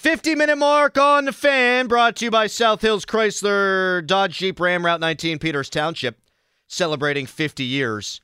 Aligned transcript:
50 0.00 0.34
minute 0.34 0.56
mark 0.56 0.96
on 0.96 1.26
the 1.26 1.32
fan, 1.32 1.86
brought 1.86 2.16
to 2.16 2.24
you 2.24 2.30
by 2.30 2.46
South 2.46 2.80
Hills 2.80 3.04
Chrysler 3.04 4.06
Dodge 4.06 4.38
Jeep 4.38 4.58
Ram 4.58 4.86
Route 4.86 4.98
19 4.98 5.38
Peters 5.38 5.68
Township, 5.68 6.18
celebrating 6.66 7.26
50 7.26 7.64
years 7.64 8.22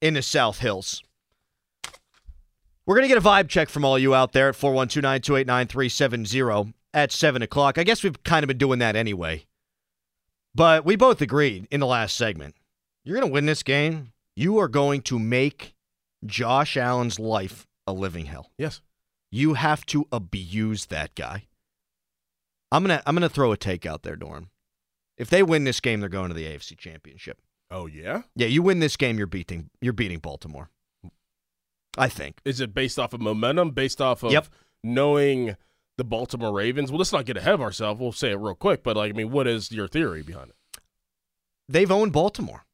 in 0.00 0.14
the 0.14 0.22
South 0.22 0.60
Hills. 0.60 1.02
We're 2.86 2.94
going 2.94 3.06
to 3.06 3.14
get 3.14 3.18
a 3.18 3.28
vibe 3.28 3.50
check 3.50 3.68
from 3.68 3.84
all 3.84 3.98
you 3.98 4.14
out 4.14 4.32
there 4.32 4.48
at 4.48 4.56
412 4.56 5.02
928 5.02 5.46
9370 5.46 6.72
at 6.94 7.12
7 7.12 7.42
o'clock. 7.42 7.76
I 7.76 7.84
guess 7.84 8.02
we've 8.02 8.22
kind 8.22 8.42
of 8.42 8.48
been 8.48 8.56
doing 8.56 8.78
that 8.78 8.96
anyway. 8.96 9.44
But 10.54 10.86
we 10.86 10.96
both 10.96 11.20
agreed 11.20 11.68
in 11.70 11.80
the 11.80 11.86
last 11.86 12.16
segment 12.16 12.54
you're 13.04 13.20
going 13.20 13.28
to 13.28 13.34
win 13.34 13.44
this 13.44 13.62
game. 13.62 14.14
You 14.34 14.56
are 14.60 14.68
going 14.68 15.02
to 15.02 15.18
make 15.18 15.74
Josh 16.24 16.78
Allen's 16.78 17.18
life 17.18 17.66
a 17.86 17.92
living 17.92 18.24
hell. 18.24 18.50
Yes. 18.56 18.80
You 19.30 19.54
have 19.54 19.84
to 19.86 20.06
abuse 20.10 20.86
that 20.86 21.14
guy. 21.14 21.46
I'm 22.72 22.82
gonna 22.82 23.02
I'm 23.06 23.14
gonna 23.14 23.28
throw 23.28 23.52
a 23.52 23.56
take 23.56 23.86
out 23.86 24.02
there, 24.02 24.16
Dorn. 24.16 24.48
If 25.16 25.30
they 25.30 25.42
win 25.42 25.64
this 25.64 25.80
game, 25.80 26.00
they're 26.00 26.08
going 26.08 26.28
to 26.28 26.34
the 26.34 26.44
AFC 26.46 26.76
Championship. 26.76 27.38
Oh 27.70 27.86
yeah. 27.86 28.22
Yeah, 28.34 28.46
you 28.46 28.62
win 28.62 28.78
this 28.80 28.96
game, 28.96 29.18
you're 29.18 29.26
beating 29.26 29.70
you're 29.80 29.92
beating 29.92 30.18
Baltimore. 30.18 30.70
I 31.96 32.08
think. 32.08 32.40
Is 32.44 32.60
it 32.60 32.74
based 32.74 32.98
off 32.98 33.12
of 33.12 33.20
momentum? 33.20 33.70
Based 33.72 34.00
off 34.00 34.22
of 34.22 34.32
Yep. 34.32 34.48
knowing 34.84 35.56
the 35.96 36.04
Baltimore 36.04 36.52
Ravens? 36.52 36.90
Well, 36.92 36.98
let's 36.98 37.12
not 37.12 37.24
get 37.26 37.36
ahead 37.36 37.54
of 37.54 37.60
ourselves. 37.60 38.00
We'll 38.00 38.12
say 38.12 38.30
it 38.30 38.36
real 38.38 38.54
quick. 38.54 38.82
But 38.84 38.96
like, 38.96 39.10
I 39.10 39.16
mean, 39.16 39.30
what 39.30 39.46
is 39.48 39.72
your 39.72 39.88
theory 39.88 40.22
behind 40.22 40.50
it? 40.50 40.80
They've 41.68 41.90
owned 41.90 42.12
Baltimore. 42.12 42.64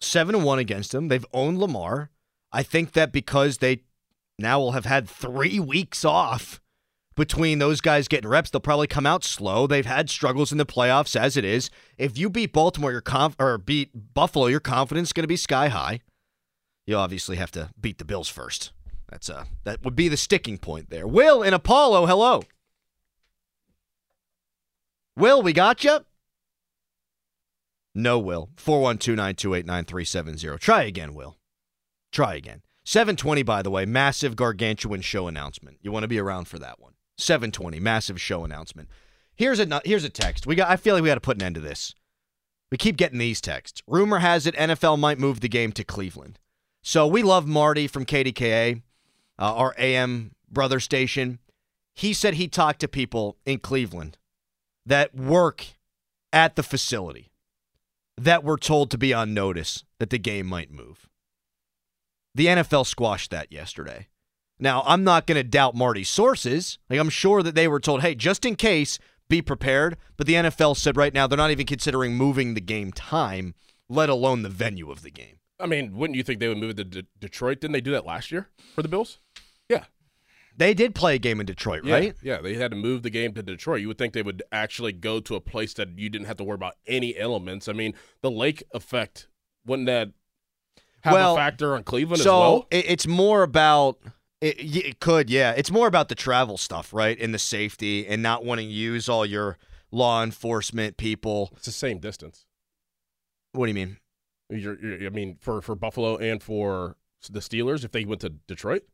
Seven 0.00 0.34
and 0.34 0.44
one 0.44 0.58
against 0.58 0.92
them. 0.92 1.08
They've 1.08 1.24
owned 1.32 1.58
Lamar. 1.58 2.10
I 2.52 2.62
think 2.62 2.92
that 2.92 3.12
because 3.12 3.58
they 3.58 3.82
now 4.38 4.58
will 4.60 4.72
have 4.72 4.84
had 4.84 5.08
three 5.08 5.58
weeks 5.58 6.04
off 6.04 6.60
between 7.16 7.58
those 7.58 7.80
guys 7.80 8.08
getting 8.08 8.28
reps, 8.28 8.50
they'll 8.50 8.60
probably 8.60 8.86
come 8.86 9.06
out 9.06 9.24
slow. 9.24 9.66
They've 9.66 9.86
had 9.86 10.10
struggles 10.10 10.52
in 10.52 10.58
the 10.58 10.66
playoffs 10.66 11.18
as 11.18 11.36
it 11.36 11.44
is. 11.44 11.70
If 11.96 12.16
you 12.16 12.30
beat 12.30 12.52
Baltimore, 12.52 12.92
your 12.92 13.00
conf- 13.00 13.36
or 13.40 13.58
beat 13.58 13.90
Buffalo, 14.14 14.46
your 14.46 14.60
confidence 14.60 15.08
is 15.08 15.12
going 15.14 15.24
to 15.24 15.28
be 15.28 15.36
sky 15.36 15.68
high. 15.68 16.00
You 16.86 16.96
obviously 16.96 17.36
have 17.36 17.50
to 17.52 17.70
beat 17.80 17.98
the 17.98 18.04
Bills 18.04 18.28
first. 18.28 18.72
That's 19.10 19.30
uh 19.30 19.44
that 19.64 19.84
would 19.84 19.96
be 19.96 20.08
the 20.08 20.16
sticking 20.16 20.58
point 20.58 20.90
there. 20.90 21.06
Will 21.06 21.42
in 21.42 21.54
Apollo, 21.54 22.06
hello. 22.06 22.42
Will, 25.16 25.42
we 25.42 25.52
got 25.52 25.82
you. 25.82 26.00
No, 27.94 28.18
Will. 28.18 28.50
412 28.56 29.16
928 29.16 29.64
9370. 29.64 30.58
Try 30.58 30.82
again, 30.82 31.14
Will. 31.14 31.36
Try 32.12 32.34
again. 32.34 32.62
720, 32.86 33.42
by 33.42 33.62
the 33.62 33.70
way, 33.70 33.84
massive 33.84 34.36
gargantuan 34.36 35.00
show 35.00 35.26
announcement. 35.26 35.76
You 35.82 35.90
want 35.90 36.04
to 36.04 36.08
be 36.08 36.20
around 36.20 36.46
for 36.46 36.60
that 36.60 36.80
one. 36.80 36.92
720, 37.18 37.80
massive 37.80 38.20
show 38.20 38.44
announcement. 38.44 38.88
Here's 39.34 39.58
a 39.58 39.82
here's 39.84 40.04
a 40.04 40.08
text. 40.08 40.46
We 40.46 40.54
got 40.54 40.70
I 40.70 40.76
feel 40.76 40.94
like 40.94 41.02
we 41.02 41.08
got 41.08 41.16
to 41.16 41.20
put 41.20 41.36
an 41.36 41.42
end 41.42 41.56
to 41.56 41.60
this. 41.60 41.96
We 42.70 42.78
keep 42.78 42.96
getting 42.96 43.18
these 43.18 43.40
texts. 43.40 43.82
Rumor 43.88 44.20
has 44.20 44.46
it 44.46 44.54
NFL 44.54 45.00
might 45.00 45.18
move 45.18 45.40
the 45.40 45.48
game 45.48 45.72
to 45.72 45.82
Cleveland. 45.82 46.38
So 46.80 47.08
we 47.08 47.24
love 47.24 47.48
Marty 47.48 47.88
from 47.88 48.06
KDKA, 48.06 48.82
uh, 49.36 49.54
our 49.54 49.74
AM 49.78 50.30
brother 50.48 50.78
station. 50.78 51.40
He 51.92 52.12
said 52.12 52.34
he 52.34 52.46
talked 52.46 52.78
to 52.80 52.88
people 52.88 53.36
in 53.44 53.58
Cleveland 53.58 54.16
that 54.84 55.12
work 55.12 55.66
at 56.32 56.54
the 56.54 56.62
facility 56.62 57.32
that 58.16 58.44
were 58.44 58.58
told 58.58 58.92
to 58.92 58.98
be 58.98 59.12
on 59.12 59.34
notice 59.34 59.82
that 59.98 60.10
the 60.10 60.18
game 60.18 60.46
might 60.46 60.70
move. 60.70 61.08
The 62.36 62.46
NFL 62.46 62.84
squashed 62.86 63.30
that 63.30 63.50
yesterday. 63.50 64.08
Now, 64.58 64.82
I'm 64.86 65.04
not 65.04 65.26
going 65.26 65.36
to 65.36 65.42
doubt 65.42 65.74
Marty's 65.74 66.10
sources. 66.10 66.78
Like 66.90 67.00
I'm 67.00 67.08
sure 67.08 67.42
that 67.42 67.54
they 67.54 67.66
were 67.66 67.80
told, 67.80 68.02
"Hey, 68.02 68.14
just 68.14 68.44
in 68.44 68.56
case, 68.56 68.98
be 69.30 69.40
prepared." 69.40 69.96
But 70.18 70.26
the 70.26 70.34
NFL 70.34 70.76
said 70.76 70.98
right 70.98 71.14
now 71.14 71.26
they're 71.26 71.38
not 71.38 71.50
even 71.50 71.64
considering 71.64 72.14
moving 72.14 72.52
the 72.52 72.60
game 72.60 72.92
time, 72.92 73.54
let 73.88 74.10
alone 74.10 74.42
the 74.42 74.50
venue 74.50 74.90
of 74.90 75.00
the 75.00 75.10
game. 75.10 75.38
I 75.58 75.64
mean, 75.64 75.96
wouldn't 75.96 76.16
you 76.16 76.22
think 76.22 76.40
they 76.40 76.48
would 76.48 76.58
move 76.58 76.70
it 76.70 76.76
to 76.76 76.84
De- 76.84 77.08
Detroit? 77.18 77.60
Didn't 77.60 77.72
they 77.72 77.80
do 77.80 77.92
that 77.92 78.04
last 78.04 78.30
year 78.30 78.50
for 78.74 78.82
the 78.82 78.88
Bills? 78.88 79.18
Yeah. 79.70 79.84
They 80.58 80.74
did 80.74 80.94
play 80.94 81.14
a 81.14 81.18
game 81.18 81.40
in 81.40 81.46
Detroit, 81.46 81.84
Yeah, 81.84 81.94
right? 81.94 82.14
Yeah, 82.22 82.42
they 82.42 82.54
had 82.54 82.70
to 82.70 82.76
move 82.76 83.02
the 83.02 83.10
game 83.10 83.32
to 83.32 83.42
Detroit. 83.42 83.80
You 83.80 83.88
would 83.88 83.98
think 83.98 84.12
they 84.12 84.22
would 84.22 84.42
actually 84.52 84.92
go 84.92 85.20
to 85.20 85.34
a 85.34 85.40
place 85.40 85.72
that 85.74 85.98
you 85.98 86.10
didn't 86.10 86.26
have 86.26 86.36
to 86.36 86.44
worry 86.44 86.54
about 86.56 86.76
any 86.86 87.16
elements. 87.16 87.66
I 87.68 87.72
mean, 87.72 87.94
the 88.20 88.30
lake 88.30 88.62
effect 88.74 89.28
wouldn't 89.66 89.86
that 89.86 90.10
have 91.06 91.14
Well, 91.14 91.34
a 91.34 91.36
factor 91.36 91.74
on 91.74 91.82
Cleveland 91.84 92.22
so 92.22 92.34
as 92.34 92.40
well? 92.40 92.66
it, 92.70 92.84
it's 92.90 93.06
more 93.06 93.42
about 93.42 93.98
it, 94.40 94.56
it 94.58 95.00
could 95.00 95.30
yeah. 95.30 95.52
It's 95.56 95.70
more 95.70 95.86
about 95.86 96.08
the 96.08 96.14
travel 96.14 96.58
stuff 96.58 96.92
right? 96.92 97.18
And 97.20 97.32
the 97.32 97.38
safety 97.38 98.06
and 98.06 98.22
not 98.22 98.44
wanting 98.44 98.68
to 98.68 98.72
use 98.74 99.08
all 99.08 99.24
your 99.24 99.56
law 99.90 100.22
enforcement 100.22 100.96
people. 100.96 101.50
It's 101.56 101.66
the 101.66 101.72
same 101.72 101.98
distance. 101.98 102.44
what 103.52 103.66
do 103.66 103.70
you 103.70 103.74
mean? 103.74 103.96
You're, 104.50 104.78
you're, 104.78 105.06
I 105.06 105.10
mean, 105.10 105.38
for 105.40 105.60
for 105.62 105.74
Buffalo 105.74 106.16
and 106.18 106.42
for 106.42 106.96
the 107.30 107.40
Steelers, 107.40 107.84
if 107.84 107.90
they 107.92 108.04
went 108.04 108.20
to 108.20 108.28
Detroit, 108.28 108.84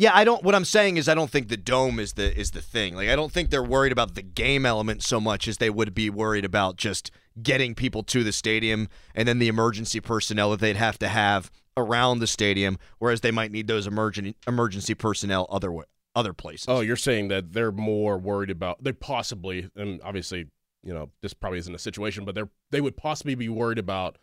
yeah 0.00 0.10
i 0.14 0.24
don't 0.24 0.42
what 0.42 0.54
i'm 0.54 0.64
saying 0.64 0.96
is 0.96 1.08
i 1.08 1.14
don't 1.14 1.30
think 1.30 1.48
the 1.48 1.56
dome 1.56 1.98
is 1.98 2.14
the 2.14 2.36
is 2.38 2.52
the 2.52 2.60
thing. 2.60 2.94
Like 2.94 3.08
i 3.08 3.16
don't 3.16 3.30
think 3.32 3.50
they're 3.50 3.62
worried 3.62 3.92
about 3.92 4.14
the 4.14 4.22
game 4.22 4.64
element 4.66 5.02
so 5.02 5.20
much 5.20 5.46
as 5.46 5.58
they 5.58 5.70
would 5.70 5.94
be 5.94 6.10
worried 6.10 6.44
about 6.44 6.76
just 6.76 7.10
getting 7.42 7.74
people 7.74 8.02
to 8.04 8.24
the 8.24 8.32
stadium 8.32 8.88
and 9.14 9.28
then 9.28 9.38
the 9.38 9.48
emergency 9.48 10.00
personnel 10.00 10.50
that 10.50 10.60
they'd 10.60 10.76
have 10.76 10.98
to 10.98 11.08
have 11.08 11.50
around 11.76 12.18
the 12.18 12.26
stadium 12.26 12.78
whereas 12.98 13.20
they 13.20 13.30
might 13.30 13.52
need 13.52 13.66
those 13.66 13.86
emergency 13.86 14.34
emergency 14.46 14.94
personnel 14.94 15.46
other 15.50 15.72
other 16.14 16.32
places. 16.32 16.66
Oh, 16.68 16.80
you're 16.80 16.96
saying 16.96 17.28
that 17.28 17.52
they're 17.52 17.72
more 17.72 18.18
worried 18.18 18.50
about 18.50 18.82
they 18.82 18.92
possibly, 18.92 19.70
and 19.76 20.00
obviously, 20.02 20.46
you 20.82 20.92
know, 20.92 21.10
this 21.22 21.34
probably 21.34 21.58
isn't 21.60 21.74
a 21.74 21.78
situation, 21.78 22.24
but 22.24 22.34
they're 22.34 22.50
they 22.70 22.80
would 22.80 22.96
possibly 22.96 23.34
be 23.34 23.48
worried 23.48 23.78
about 23.78 24.18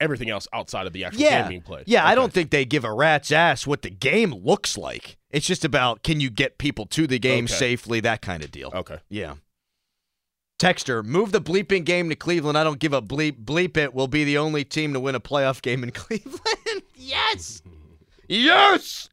everything 0.00 0.30
else 0.30 0.46
outside 0.52 0.86
of 0.86 0.92
the 0.92 1.04
actual 1.04 1.20
yeah. 1.22 1.42
game 1.42 1.48
being 1.48 1.62
played. 1.62 1.84
Yeah, 1.86 2.06
I 2.06 2.14
don't 2.14 2.32
think 2.32 2.50
they 2.50 2.64
give 2.64 2.84
a 2.84 2.92
rat's 2.92 3.32
ass 3.32 3.66
what 3.66 3.82
the 3.82 3.90
game 3.90 4.32
looks 4.32 4.76
like. 4.78 5.16
It's 5.30 5.46
just 5.46 5.64
about 5.64 6.02
can 6.02 6.20
you 6.20 6.30
get 6.30 6.58
people 6.58 6.86
to 6.86 7.06
the 7.06 7.18
game 7.18 7.44
Okay. 7.44 7.54
safely, 7.54 8.00
that 8.00 8.22
kind 8.22 8.42
of 8.44 8.50
deal. 8.50 8.70
Okay. 8.74 8.98
Yeah. 9.08 9.34
Texter, 10.60 11.04
move 11.04 11.30
the 11.30 11.40
bleeping 11.40 11.84
game 11.84 12.08
to 12.08 12.16
Cleveland. 12.16 12.58
I 12.58 12.64
don't 12.64 12.80
give 12.80 12.92
a 12.92 13.00
bleep. 13.00 13.44
Bleep 13.44 13.76
it. 13.76 13.94
We'll 13.94 14.08
be 14.08 14.24
the 14.24 14.38
only 14.38 14.64
team 14.64 14.92
to 14.92 15.00
win 15.00 15.14
a 15.14 15.20
playoff 15.20 15.62
game 15.62 15.84
in 15.84 15.90
Cleveland. 15.92 16.82
yes. 16.96 17.62
Yes. 18.28 19.08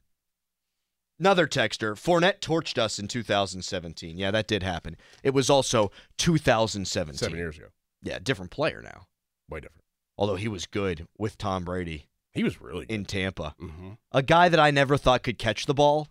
Another 1.19 1.47
texter. 1.47 1.93
Fournette 1.93 2.39
torched 2.41 2.77
us 2.77 2.97
in 2.99 3.07
2017. 3.07 4.17
Yeah, 4.17 4.31
that 4.31 4.47
did 4.47 4.63
happen. 4.63 4.97
It 5.23 5.33
was 5.35 5.49
also 5.49 5.91
2017. 6.17 7.17
Seven 7.17 7.37
years 7.37 7.57
ago, 7.57 7.67
Yeah, 8.01 8.17
different 8.21 8.51
player 8.51 8.81
now. 8.81 9.05
way 9.49 9.59
different. 9.59 9.83
Although 10.17 10.35
he 10.35 10.47
was 10.47 10.65
good 10.65 11.07
with 11.17 11.37
Tom 11.37 11.63
Brady 11.65 12.07
He 12.33 12.43
was 12.43 12.61
really 12.61 12.85
in 12.89 13.05
Tampa. 13.05 13.55
mm-hmm. 13.61 13.91
A 14.11 14.21
guy 14.23 14.49
that 14.49 14.59
I 14.59 14.71
never 14.71 14.97
thought 14.97 15.23
could 15.23 15.37
catch 15.37 15.65
the 15.65 15.73
ball 15.73 16.07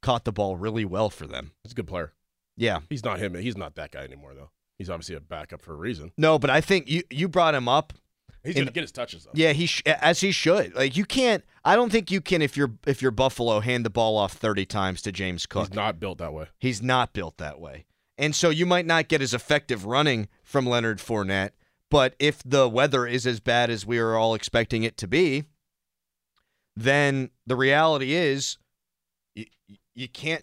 caught 0.00 0.24
the 0.24 0.32
ball 0.32 0.56
really 0.56 0.84
well 0.84 1.10
for 1.10 1.26
them. 1.26 1.52
He's 1.62 1.72
a 1.72 1.74
good 1.76 1.86
player. 1.86 2.12
Yeah. 2.56 2.80
He's 2.90 3.04
not 3.04 3.18
him. 3.18 3.34
He's 3.34 3.56
not 3.56 3.74
that 3.76 3.92
guy 3.92 4.00
anymore, 4.02 4.34
though. 4.34 4.50
He's 4.78 4.90
obviously 4.90 5.14
a 5.14 5.20
backup 5.20 5.60
for 5.62 5.72
a 5.74 5.76
reason. 5.76 6.12
No, 6.18 6.38
but 6.38 6.50
I 6.50 6.60
think 6.60 6.88
you 6.90 7.02
you 7.10 7.28
brought 7.28 7.54
him 7.54 7.68
up. 7.68 7.92
He's 8.42 8.56
In- 8.56 8.62
gonna 8.62 8.72
get 8.72 8.80
his 8.80 8.90
touches 8.90 9.24
though. 9.24 9.30
Yeah, 9.32 9.52
he 9.52 9.66
sh- 9.66 9.82
as 9.86 10.20
he 10.20 10.32
should. 10.32 10.74
Like 10.74 10.96
you 10.96 11.04
can't. 11.04 11.44
I 11.64 11.76
don't 11.76 11.92
think 11.92 12.10
you 12.10 12.20
can 12.20 12.42
if 12.42 12.56
you're 12.56 12.72
if 12.86 13.00
you're 13.00 13.12
Buffalo 13.12 13.60
hand 13.60 13.84
the 13.86 13.90
ball 13.90 14.16
off 14.16 14.32
thirty 14.32 14.66
times 14.66 15.00
to 15.02 15.12
James 15.12 15.46
Cook. 15.46 15.68
He's 15.68 15.76
not 15.76 16.00
built 16.00 16.18
that 16.18 16.32
way. 16.32 16.46
He's 16.58 16.82
not 16.82 17.12
built 17.12 17.36
that 17.38 17.60
way, 17.60 17.84
and 18.18 18.34
so 18.34 18.50
you 18.50 18.66
might 18.66 18.86
not 18.86 19.06
get 19.06 19.22
as 19.22 19.32
effective 19.32 19.84
running 19.86 20.28
from 20.42 20.66
Leonard 20.66 20.98
Fournette. 20.98 21.50
But 21.92 22.14
if 22.18 22.42
the 22.42 22.70
weather 22.70 23.06
is 23.06 23.26
as 23.26 23.38
bad 23.38 23.68
as 23.68 23.84
we 23.84 23.98
are 23.98 24.16
all 24.16 24.34
expecting 24.34 24.82
it 24.82 24.96
to 24.96 25.06
be, 25.06 25.44
then 26.74 27.28
the 27.46 27.54
reality 27.54 28.14
is 28.14 28.56
you, 29.34 29.44
you 29.94 30.08
can't 30.08 30.42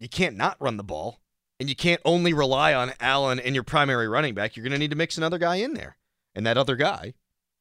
you 0.00 0.08
can't 0.08 0.36
not 0.36 0.56
run 0.58 0.78
the 0.78 0.82
ball, 0.82 1.20
and 1.60 1.68
you 1.68 1.76
can't 1.76 2.00
only 2.06 2.32
rely 2.32 2.72
on 2.72 2.94
Allen 2.98 3.38
and 3.38 3.54
your 3.54 3.62
primary 3.62 4.08
running 4.08 4.32
back. 4.34 4.56
You're 4.56 4.64
going 4.64 4.72
to 4.72 4.78
need 4.78 4.90
to 4.90 4.96
mix 4.96 5.18
another 5.18 5.36
guy 5.36 5.56
in 5.56 5.74
there, 5.74 5.98
and 6.34 6.46
that 6.46 6.56
other 6.56 6.76
guy 6.76 7.12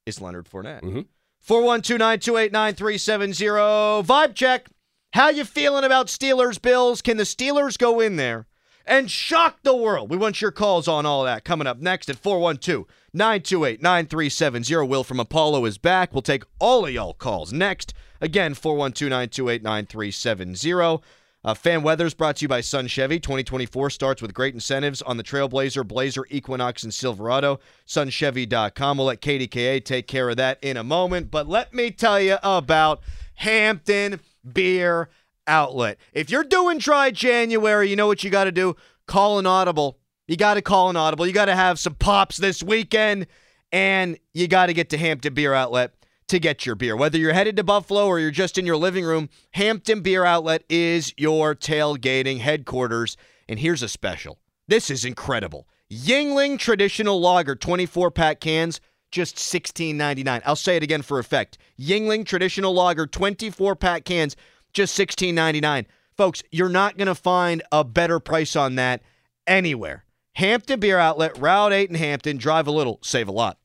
is 0.06 0.22
Leonard 0.22 0.48
Fournette. 0.50 0.84
Mhm. 0.84 1.08
412-928-9370. 1.46 4.02
Vibe 4.06 4.34
check. 4.34 4.70
How 5.12 5.28
you 5.30 5.44
feeling 5.44 5.84
about 5.84 6.08
Steelers 6.08 6.62
Bills? 6.62 7.02
Can 7.02 7.18
the 7.18 7.24
Steelers 7.24 7.78
go 7.78 8.00
in 8.00 8.16
there 8.16 8.48
and 8.86 9.10
shock 9.10 9.60
the 9.64 9.76
world? 9.76 10.10
We 10.10 10.18
want 10.18 10.42
your 10.42 10.52
calls 10.52 10.88
on 10.88 11.06
all 11.06 11.24
that 11.24 11.44
coming 11.44 11.68
up 11.68 11.80
next 11.80 12.10
at 12.10 12.22
412-928-9370. 12.22 14.88
Will 14.88 15.04
from 15.04 15.20
Apollo 15.20 15.66
is 15.66 15.78
back. 15.78 16.14
We'll 16.14 16.22
take 16.22 16.46
all 16.60 16.86
of 16.86 16.92
y'all 16.92 17.14
calls 17.14 17.52
next. 17.52 17.94
Again, 18.22 18.56
412-928-9370. 18.56 21.02
Uh, 21.46 21.54
fan 21.54 21.84
weather 21.84 22.08
is 22.08 22.16
brought 22.16 22.38
to 22.38 22.44
you 22.44 22.48
by 22.48 22.60
Sun 22.60 22.88
Chevy. 22.88 23.20
2024 23.20 23.92
starts 23.92 24.20
with 24.20 24.34
great 24.34 24.56
incentives 24.56 25.04
on 25.04 25.18
the 25.18 25.24
Trailblazer, 25.24 25.88
Blazer, 25.88 26.26
Equinox, 26.32 26.82
and 26.82 26.92
Silverado. 26.92 27.60
SunChevy.com. 27.86 28.98
We'll 28.98 29.06
let 29.06 29.22
KDKA 29.22 29.86
take 29.86 30.08
care 30.08 30.30
of 30.30 30.38
that 30.38 30.58
in 30.64 30.76
a 30.76 30.84
moment. 30.84 31.30
But 31.30 31.48
let 31.48 31.72
me 31.72 31.92
tell 31.92 32.20
you 32.20 32.38
about 32.42 33.02
Hampton 33.36 34.22
Beer 34.52 35.10
Outlet. 35.48 35.98
If 36.14 36.30
you're 36.30 36.44
doing 36.44 36.78
dry 36.78 37.12
January, 37.12 37.90
you 37.90 37.96
know 37.96 38.08
what 38.08 38.24
you 38.24 38.30
got 38.30 38.46
to 38.46 38.52
do? 38.52 38.76
call 39.08 39.40
an 39.40 39.46
audible. 39.46 40.00
You 40.28 40.38
got 40.38 40.56
to 40.56 40.62
call 40.62 40.90
an 40.90 40.96
audible. 40.96 41.28
You 41.28 41.34
got 41.34 41.46
to 41.46 41.56
have 41.56 41.80
some 41.80 41.96
pops 41.96 42.38
this 42.38 42.64
weekend, 42.64 43.28
and 43.72 44.18
you 44.34 44.48
got 44.48 44.68
to 44.68 44.74
get 44.74 44.90
to 44.90 44.98
Hampton 44.98 45.34
Beer 45.34 45.54
Outlet 45.54 45.94
to 46.28 46.40
get 46.40 46.66
your 46.66 46.76
beer. 46.76 46.96
Whether 46.96 47.20
you're 47.20 47.34
headed 47.34 47.56
to 47.58 47.64
Buffalo 47.64 48.08
or 48.08 48.20
you're 48.20 48.32
just 48.32 48.58
in 48.58 48.66
your 48.66 48.78
living 48.78 49.06
room, 49.06 49.30
Hampton 49.52 50.02
Beer 50.02 50.26
Outlet 50.26 50.64
is 50.70 51.14
your 51.18 51.54
tailgating 51.54 52.40
headquarters. 52.40 53.16
And 53.48 53.60
here's 53.60 53.84
a 53.84 53.88
special. 53.88 54.40
This 54.68 54.90
is 54.90 55.06
incredible. 55.06 55.68
Yuengling 55.92 56.58
Traditional 56.58 57.22
Lager 57.22 57.56
24 57.56 58.10
pack 58.10 58.40
cans, 58.40 58.82
just 59.12 59.36
$16.99. 59.36 60.42
I'll 60.44 60.56
say 60.56 60.78
it 60.78 60.84
again 60.84 61.04
for 61.04 61.20
effect. 61.20 61.60
Yuengling 61.80 62.26
Traditional 62.26 62.74
Lager 62.74 63.06
24 63.06 63.76
pack 63.76 64.04
cans, 64.04 64.36
just 64.76 64.98
$16.99. 65.00 65.86
Folks, 66.16 66.44
you're 66.52 66.70
not 66.70 66.98
going 66.98 67.08
to 67.08 67.16
find 67.16 67.64
a 67.72 67.84
better 67.84 68.20
price 68.20 68.56
on 68.56 68.76
that 68.76 69.02
anywhere. 69.48 70.06
Hampton 70.34 70.80
Beer 70.80 71.00
Outlet, 71.00 71.38
Route 71.38 71.74
8 71.74 71.90
in 71.90 71.96
Hampton. 71.96 72.38
Drive 72.38 72.68
a 72.68 72.72
little, 72.72 73.00
save 73.02 73.28
a 73.28 73.32
lot. 73.32 73.58